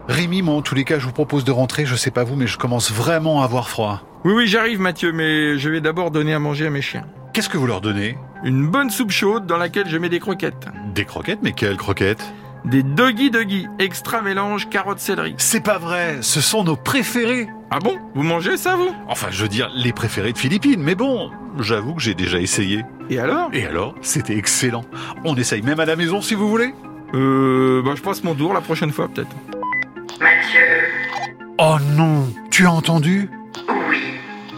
Rémi, 0.07 0.41
moi 0.41 0.55
en 0.55 0.61
tous 0.61 0.75
les 0.75 0.83
cas, 0.83 0.99
je 0.99 1.05
vous 1.05 1.13
propose 1.13 1.43
de 1.43 1.51
rentrer, 1.51 1.85
je 1.85 1.95
sais 1.95 2.11
pas 2.11 2.23
vous, 2.23 2.35
mais 2.35 2.47
je 2.47 2.57
commence 2.57 2.91
vraiment 2.91 3.41
à 3.41 3.45
avoir 3.45 3.69
froid. 3.69 4.01
Oui, 4.25 4.33
oui, 4.33 4.47
j'arrive 4.47 4.79
Mathieu, 4.79 5.11
mais 5.11 5.57
je 5.57 5.69
vais 5.69 5.81
d'abord 5.81 6.11
donner 6.11 6.33
à 6.33 6.39
manger 6.39 6.67
à 6.67 6.69
mes 6.69 6.81
chiens. 6.81 7.05
Qu'est-ce 7.33 7.49
que 7.49 7.57
vous 7.57 7.67
leur 7.67 7.81
donnez? 7.81 8.17
Une 8.43 8.67
bonne 8.67 8.89
soupe 8.89 9.11
chaude 9.11 9.45
dans 9.45 9.57
laquelle 9.57 9.89
je 9.89 9.97
mets 9.97 10.09
des 10.09 10.19
croquettes. 10.19 10.67
Des 10.93 11.05
croquettes? 11.05 11.39
Mais 11.41 11.53
quelles 11.53 11.77
croquettes? 11.77 12.33
Des 12.65 12.83
doggy 12.83 13.31
doggy, 13.31 13.67
extra 13.79 14.21
mélange 14.21 14.69
carotte 14.69 14.99
céleri. 14.99 15.35
C'est 15.37 15.63
pas 15.63 15.77
vrai, 15.77 16.19
ce 16.21 16.39
sont 16.39 16.63
nos 16.63 16.77
préférés. 16.77 17.49
Ah 17.71 17.79
bon? 17.79 17.97
Vous 18.15 18.23
mangez 18.23 18.55
ça 18.55 18.75
vous? 18.75 18.89
Enfin, 19.09 19.27
je 19.31 19.41
veux 19.41 19.49
dire, 19.49 19.69
les 19.75 19.91
préférés 19.91 20.31
de 20.31 20.37
Philippines, 20.37 20.81
mais 20.81 20.95
bon, 20.95 21.29
j'avoue 21.59 21.93
que 21.95 22.01
j'ai 22.01 22.13
déjà 22.15 22.39
essayé. 22.39 22.83
Et 23.09 23.19
alors? 23.19 23.49
Et 23.53 23.65
alors, 23.65 23.95
c'était 24.01 24.37
excellent. 24.37 24.85
On 25.23 25.35
essaye 25.35 25.61
même 25.61 25.79
à 25.79 25.85
la 25.85 25.95
maison 25.95 26.21
si 26.21 26.35
vous 26.35 26.49
voulez. 26.49 26.73
Euh, 27.13 27.81
bah 27.83 27.91
je 27.95 28.01
passe 28.01 28.23
mon 28.23 28.33
tour 28.33 28.53
la 28.53 28.61
prochaine 28.61 28.91
fois 28.91 29.07
peut-être. 29.07 29.35
Mathieu, 30.19 30.61
Oh 31.59 31.77
non, 31.95 32.27
tu 32.49 32.65
as 32.65 32.71
entendu? 32.71 33.29
Oui. 33.89 33.99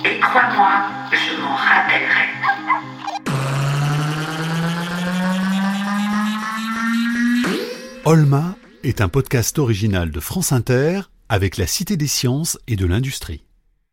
Et 0.06 0.20
crois-moi, 0.20 0.72
je 1.12 1.42
m'en 1.42 1.56
rappellerai. 1.56 2.26
Olma 8.06 8.56
est 8.84 9.02
un 9.02 9.10
podcast 9.10 9.60
original 9.60 10.12
de 10.12 10.20
France 10.20 10.52
Inter 10.52 11.02
avec 11.28 11.58
la 11.58 11.68
Cité 11.68 11.98
des 11.98 12.08
sciences 12.08 12.60
et 12.68 12.76
de 12.76 12.86
l'industrie. 12.86 13.45